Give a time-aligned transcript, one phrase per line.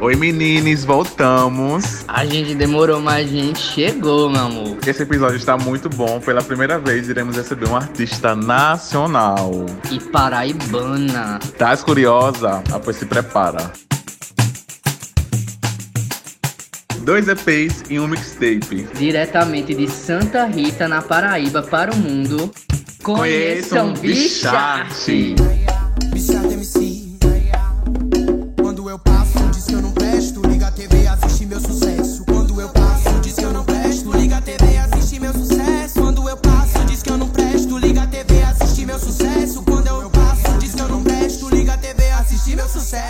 [0.00, 2.04] Oi meninas, voltamos.
[2.06, 4.78] A gente demorou, mas a gente chegou, meu amor.
[4.86, 6.20] Esse episódio está muito bom.
[6.20, 9.66] Pela primeira vez iremos receber um artista nacional.
[9.90, 11.40] E paraibana.
[11.58, 12.62] Tás curiosa?
[12.72, 13.72] Ah, pois se prepara.
[17.00, 18.86] Dois EPs e um mixtape.
[18.94, 22.52] Diretamente de Santa Rita, na Paraíba, para o mundo.
[23.02, 25.34] Conheçam Bicharte.
[25.34, 25.67] Bichado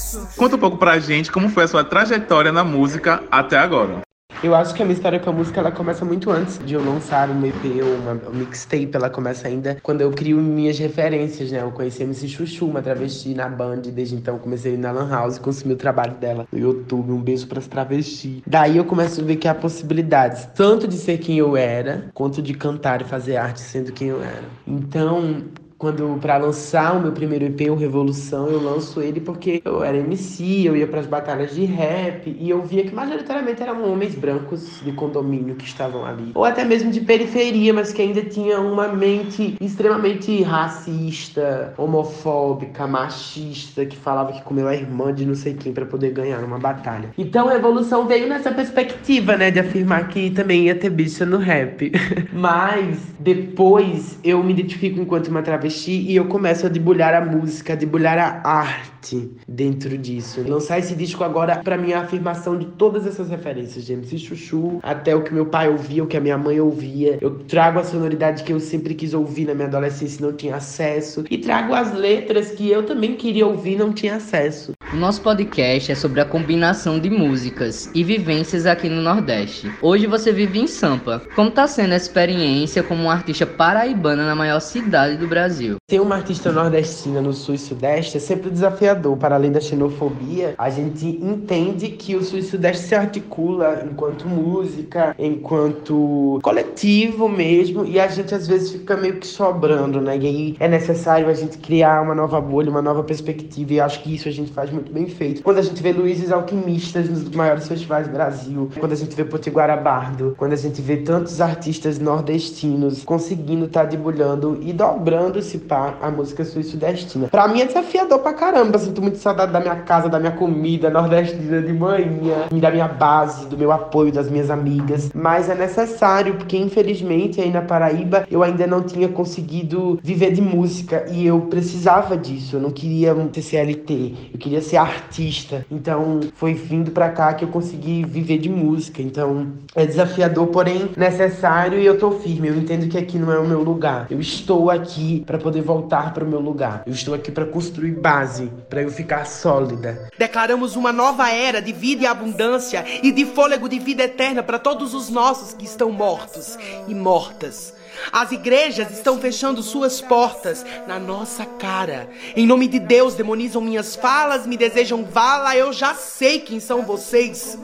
[0.00, 0.36] sucesso.
[0.36, 4.02] Conta um pouco pra gente como foi a sua trajetória na música até agora.
[4.42, 6.82] Eu acho que a minha história com a música ela começa muito antes de eu
[6.82, 8.90] lançar um EP ou uma um mixtape.
[8.94, 11.60] Ela começa ainda quando eu crio minhas referências, né?
[11.60, 13.82] Eu conheci a MC Chuchu, uma travesti na Band.
[13.92, 17.12] Desde então comecei a ir na Lan House e consumi o trabalho dela no YouTube.
[17.12, 18.40] Um beijo pras travestis.
[18.46, 22.40] Daí eu começo a ver que há possibilidades, tanto de ser quem eu era, quanto
[22.40, 24.44] de cantar e fazer arte sendo quem eu era.
[24.66, 25.42] Então,
[25.80, 29.96] quando para lançar o meu primeiro EP, o Revolução, eu lanço ele porque eu era
[29.96, 34.14] MC, eu ia para as batalhas de rap e eu via que majoritariamente eram homens
[34.14, 38.70] brancos de condomínio que estavam ali, ou até mesmo de periferia, mas que ainda tinham
[38.70, 45.54] uma mente extremamente racista, homofóbica, machista, que falava que comeu a irmã de não sei
[45.54, 47.08] quem para poder ganhar uma batalha.
[47.16, 51.38] Então a Revolução veio nessa perspectiva, né, de afirmar que também ia ter bicha no
[51.38, 51.90] rap.
[52.34, 57.72] mas depois eu me identifico enquanto uma travesti e eu começo a debulhar a música,
[57.72, 60.42] a debulhar a arte dentro disso.
[60.46, 64.18] Lançar esse disco agora, pra mim, é a afirmação de todas essas referências, de MC
[64.18, 67.18] Chuchu, até o que meu pai ouvia, o que a minha mãe ouvia.
[67.20, 71.24] Eu trago a sonoridade que eu sempre quis ouvir na minha adolescência não tinha acesso.
[71.30, 74.72] E trago as letras que eu também queria ouvir não tinha acesso.
[74.92, 79.70] O nosso podcast é sobre a combinação de músicas e vivências aqui no Nordeste.
[79.80, 81.22] Hoje você vive em Sampa.
[81.36, 85.76] Como tá sendo essa experiência como uma artista paraibana na maior cidade do Brasil?
[85.88, 89.16] Ser uma artista nordestina no Sul e Sudeste é sempre desafiador.
[89.16, 94.26] Para além da xenofobia, a gente entende que o Sul e Sudeste se articula enquanto
[94.26, 100.18] música, enquanto coletivo mesmo, e a gente às vezes fica meio que sobrando, né?
[100.18, 104.02] E aí é necessário a gente criar uma nova bolha, uma nova perspectiva, e acho
[104.02, 105.42] que isso a gente faz muito bem feito.
[105.42, 109.24] Quando a gente vê Luizes Alquimistas nos maiores festivais do Brasil, quando a gente vê
[109.24, 115.38] Potiguara Bardo, quando a gente vê tantos artistas nordestinos conseguindo estar tá debulhando e dobrando
[115.38, 117.28] esse pá a música sul e sudestina.
[117.28, 118.78] Pra mim é desafiador pra caramba.
[118.78, 123.46] Sinto muito saudade da minha casa, da minha comida nordestina de manhã, da minha base,
[123.46, 125.10] do meu apoio, das minhas amigas.
[125.14, 130.40] Mas é necessário, porque infelizmente aí na Paraíba eu ainda não tinha conseguido viver de
[130.40, 132.56] música e eu precisava disso.
[132.56, 135.66] Eu não queria ter CLT, eu queria ser artista.
[135.70, 139.02] Então foi vindo pra cá que eu consegui viver de música.
[139.02, 142.48] Então é desafiador, porém necessário e eu tô firme.
[142.48, 144.06] Eu entendo que aqui não é o meu lugar.
[144.10, 146.82] Eu estou aqui para poder voltar para o meu lugar.
[146.86, 150.08] Eu estou aqui para construir base, para eu ficar sólida.
[150.16, 154.58] Declaramos uma nova era de vida e abundância e de fôlego de vida eterna para
[154.58, 156.56] todos os nossos que estão mortos
[156.86, 157.74] e mortas.
[158.12, 162.08] As igrejas estão fechando suas portas na nossa cara.
[162.34, 165.56] Em nome de Deus, demonizam minhas falas, me desejam vala.
[165.56, 167.58] Eu já sei quem são vocês.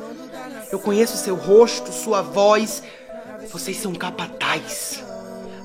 [0.71, 2.83] Eu conheço seu rosto, sua voz.
[3.51, 5.05] Vocês são capazes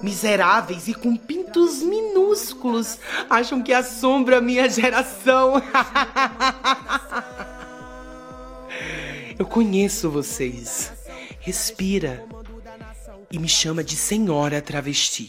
[0.02, 2.98] miseráveis e com pintos minúsculos,
[3.30, 5.62] acham que assombra a minha geração.
[9.38, 10.92] Eu conheço vocês.
[11.40, 12.26] Respira
[13.32, 15.28] e me chama de senhora travesti.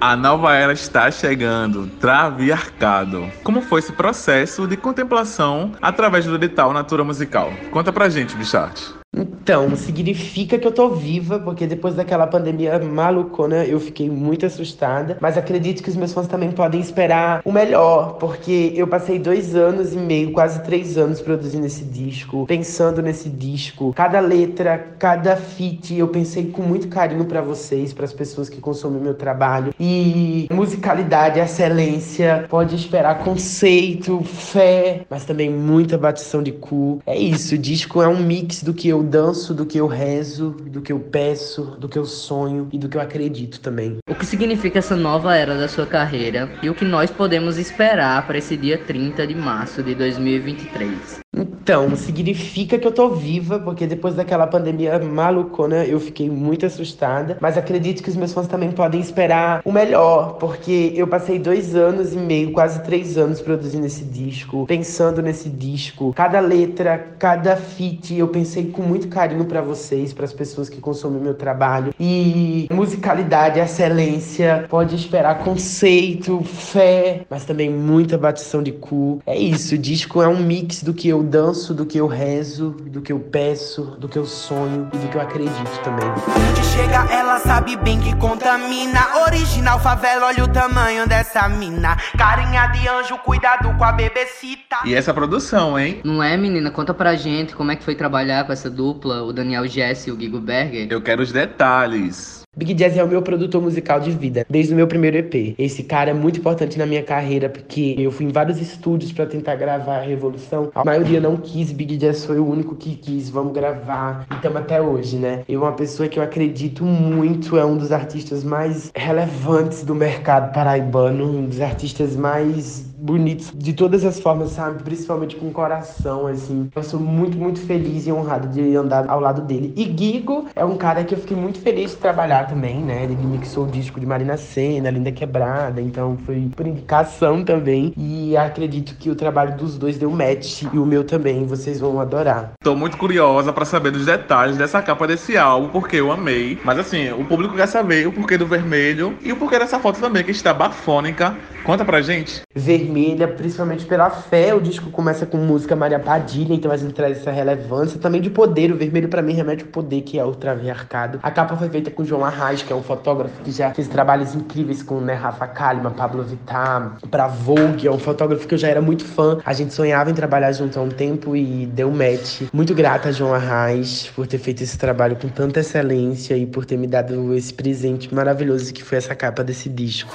[0.00, 3.30] A nova era está chegando, Traviarcado.
[3.42, 7.52] Como foi esse processo de contemplação através do edital Natura Musical?
[7.72, 8.97] Conta pra gente, Bicharte.
[9.18, 15.16] Então, significa que eu tô viva, porque depois daquela pandemia malucona eu fiquei muito assustada.
[15.20, 19.56] Mas acredito que os meus fãs também podem esperar o melhor, porque eu passei dois
[19.56, 23.92] anos e meio, quase três anos produzindo esse disco, pensando nesse disco.
[23.94, 28.60] Cada letra, cada feat, eu pensei com muito carinho para vocês, para as pessoas que
[28.60, 29.74] consomem meu trabalho.
[29.80, 37.00] E musicalidade, excelência, pode esperar conceito, fé, mas também muita batição de cu.
[37.06, 40.50] É isso, o disco é um mix do que eu danço, do que eu rezo,
[40.50, 43.98] do que eu peço, do que eu sonho e do que eu acredito também.
[44.08, 48.26] O que significa essa nova era da sua carreira e o que nós podemos esperar
[48.26, 51.20] para esse dia 30 de março de 2023?
[51.68, 57.36] Então, significa que eu tô viva, porque depois daquela pandemia malucona eu fiquei muito assustada.
[57.42, 61.76] Mas acredito que os meus fãs também podem esperar o melhor, porque eu passei dois
[61.76, 66.14] anos e meio, quase três anos produzindo esse disco, pensando nesse disco.
[66.14, 70.80] Cada letra, cada feat, eu pensei com muito carinho para vocês, para as pessoas que
[70.80, 71.92] consomem meu trabalho.
[72.00, 79.20] E musicalidade, excelência, pode esperar conceito, fé, mas também muita batição de cu.
[79.26, 82.70] É isso, o disco é um mix do que eu danço, do que eu rezo,
[82.70, 86.08] do que eu peço, do que eu sonho e do que eu acredito também.
[86.08, 89.00] Onde chega, ela sabe bem que contamina.
[89.26, 91.96] Original favela, olha o tamanho dessa mina.
[92.16, 94.78] Carinha de anjo, cuidado com a bebecita.
[94.84, 96.00] E essa produção, hein?
[96.04, 96.70] Não é, menina?
[96.70, 100.12] Conta pra gente como é que foi trabalhar com essa dupla, o Daniel Jesse e
[100.12, 100.86] o Guigo Berger.
[100.90, 102.42] Eu quero os detalhes.
[102.58, 105.54] Big Jazz é o meu produtor musical de vida, desde o meu primeiro EP.
[105.56, 109.26] Esse cara é muito importante na minha carreira, porque eu fui em vários estúdios para
[109.26, 110.68] tentar gravar a Revolução.
[110.74, 114.26] A maioria não quis, Big Jazz foi o único que quis, vamos gravar.
[114.36, 115.44] Então até hoje, né?
[115.48, 120.52] Eu, uma pessoa que eu acredito muito, é um dos artistas mais relevantes do mercado
[120.52, 124.82] paraibano, um dos artistas mais bonitos de todas as formas, sabe?
[124.82, 126.68] Principalmente com o coração, assim.
[126.74, 129.72] Eu sou muito, muito feliz e honrado de andar ao lado dele.
[129.76, 133.04] E Gigo é um cara que eu fiquei muito feliz de trabalhar também, né?
[133.04, 137.92] Ele mixou o disco de Marina Senna, Linda Quebrada, então foi por indicação também.
[137.96, 142.00] E acredito que o trabalho dos dois deu match e o meu também, vocês vão
[142.00, 142.52] adorar.
[142.62, 146.58] Tô muito curiosa para saber dos detalhes dessa capa desse álbum, porque eu amei.
[146.64, 150.00] Mas assim, o público quer saber o porquê do vermelho e o porquê dessa foto
[150.00, 151.36] também, que está bafônica.
[151.64, 152.40] Conta pra gente.
[152.54, 154.54] Vermelha, principalmente pela fé.
[154.54, 158.00] O disco começa com música Maria Padilha, então a gente traz essa relevância.
[158.00, 158.72] Também de poder.
[158.72, 161.20] O vermelho para mim remete ao poder, que é o traviarcado.
[161.22, 164.34] A capa foi feita com João Arraes, que é um fotógrafo que já fez trabalhos
[164.34, 167.86] incríveis com né, Rafa Kalimann, Pablo Vittar, pra Vogue.
[167.86, 169.38] É um fotógrafo que eu já era muito fã.
[169.44, 172.42] A gente sonhava em trabalhar junto há um tempo e deu match.
[172.52, 176.64] Muito grata a João Arraes por ter feito esse trabalho com tanta excelência e por
[176.64, 180.14] ter me dado esse presente maravilhoso que foi essa capa desse disco.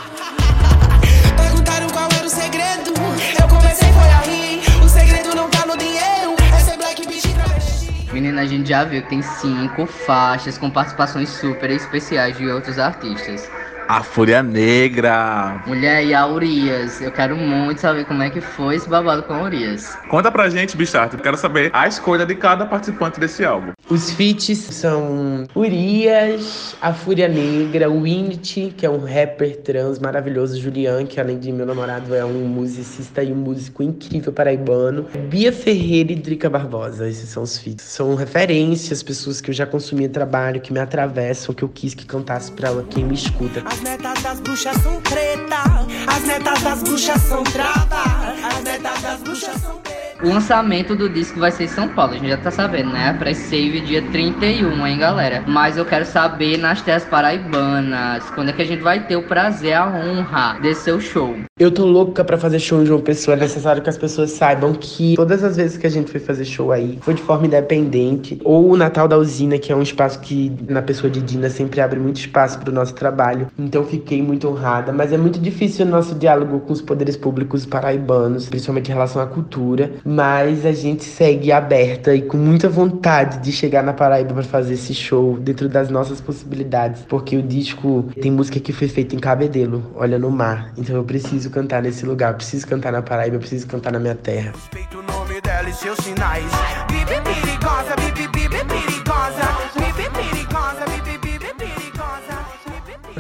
[8.40, 13.52] A gente já viu que tem cinco faixas com participações super especiais de outros artistas.
[13.88, 15.62] A Fúria Negra.
[15.68, 17.02] Mulher e a Urias.
[17.02, 19.98] Eu quero muito saber como é que foi esse babado com a Urias.
[20.10, 21.18] Conta pra gente, Bichardo.
[21.18, 23.72] Quero saber a escolha de cada participante desse álbum.
[23.90, 30.60] Os feats são Urias, A Fúria Negra, o Winit, que é um rapper trans maravilhoso,
[30.60, 35.52] Julian, que além de meu namorado é um musicista e um músico incrível paraibano, Bia
[35.52, 37.86] Ferreira e Drica Barbosa, esses são os feats.
[37.86, 42.06] São referências, pessoas que eu já consumia trabalho, que me atravessam, que eu quis que
[42.06, 43.62] cantasse pra quem me escuta.
[43.74, 45.64] As netas das bruxas são preta.
[46.06, 48.04] As netas das bruxas são trava.
[48.48, 50.03] As netas das bruxas são preta.
[50.24, 53.10] O lançamento do disco vai ser em São Paulo, a gente já tá sabendo, né?
[53.10, 55.44] A pré-save dia 31, hein, galera?
[55.46, 59.24] Mas eu quero saber nas terras paraibanas, quando é que a gente vai ter o
[59.24, 61.36] prazer, a honra desse seu show.
[61.60, 63.36] Eu tô louca pra fazer show em João Pessoa.
[63.36, 66.46] É necessário que as pessoas saibam que todas as vezes que a gente foi fazer
[66.46, 68.40] show aí foi de forma independente.
[68.46, 71.80] Ou o Natal da Usina, que é um espaço que na pessoa de Dina sempre
[71.80, 73.48] abre muito espaço pro nosso trabalho.
[73.60, 74.92] Então fiquei muito honrada.
[74.92, 79.22] Mas é muito difícil o nosso diálogo com os poderes públicos paraibanos, principalmente em relação
[79.22, 79.92] à cultura.
[80.14, 84.76] Mas a gente segue aberta e com muita vontade de chegar na Paraíba pra fazer
[84.76, 87.02] esse show dentro das nossas possibilidades.
[87.10, 90.72] Porque o disco tem música que foi feita em Cabedelo, Olha no Mar.
[90.78, 94.52] Então eu preciso cantar nesse lugar, preciso cantar na Paraíba, preciso cantar na minha terra.
[94.52, 96.93] Respeito o nome dela e seus sinais.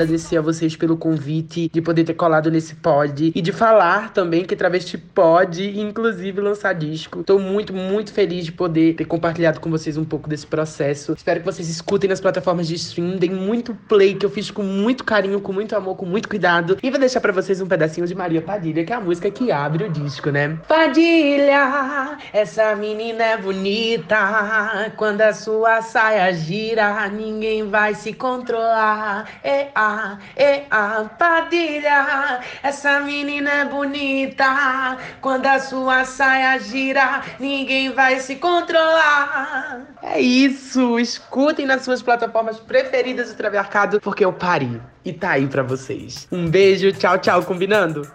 [0.03, 4.43] Agradecer a vocês pelo convite, de poder ter colado nesse pod e de falar também
[4.43, 7.23] que Travesti pode, inclusive, lançar disco.
[7.23, 11.13] Tô muito, muito feliz de poder ter compartilhado com vocês um pouco desse processo.
[11.13, 14.61] Espero que vocês escutem nas plataformas de stream, deem muito play, que eu fiz com
[14.61, 16.77] muito carinho, com muito amor, com muito cuidado.
[16.83, 19.53] E vou deixar pra vocês um pedacinho de Maria Padilha, que é a música que
[19.53, 20.59] abre o disco, né?
[20.67, 24.91] Padilha, essa menina é bonita.
[24.97, 29.29] Quando a sua saia gira, ninguém vai se controlar.
[29.41, 29.92] É a,
[30.35, 34.97] é a Padilha, essa menina é bonita.
[35.21, 39.81] Quando a sua saia gira, ninguém vai se controlar.
[40.01, 45.47] É isso, escutem nas suas plataformas preferidas do Travercado, porque eu pari e tá aí
[45.47, 46.27] pra vocês.
[46.31, 48.09] Um beijo, tchau, tchau, combinando?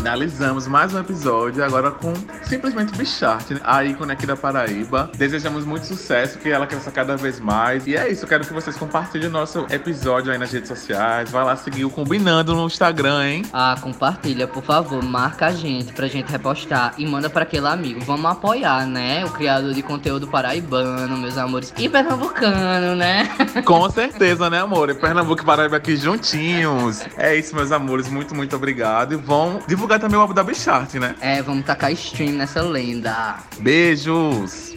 [0.00, 3.60] Finalizamos mais um episódio agora com simplesmente Bichart, né?
[3.62, 5.10] a ícone aqui da Paraíba.
[5.14, 7.86] Desejamos muito sucesso, que ela cresça cada vez mais.
[7.86, 11.30] E é isso, eu quero que vocês compartilhem o nosso episódio aí nas redes sociais.
[11.30, 13.44] Vai lá seguir o Combinando no Instagram, hein?
[13.52, 18.00] Ah, compartilha, por favor, marca a gente pra gente repostar e manda pra aquele amigo.
[18.00, 19.22] Vamos apoiar, né?
[19.26, 21.74] O criador de conteúdo paraibano, meus amores.
[21.76, 23.28] E pernambucano, né?
[23.66, 24.88] Com certeza, né, amor?
[24.88, 27.04] E Pernambuco e Paraíba aqui juntinhos.
[27.18, 28.08] É isso, meus amores.
[28.08, 29.12] Muito, muito obrigado.
[29.12, 31.14] E vão divulgar também o álbum da Bichart, né?
[31.20, 33.36] É, vamos tacar stream nessa lenda.
[33.60, 34.74] Beijos!